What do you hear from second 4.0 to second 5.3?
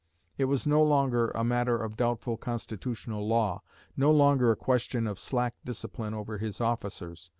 longer a question of